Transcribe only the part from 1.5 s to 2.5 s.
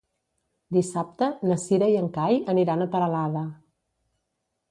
Cira i en Cai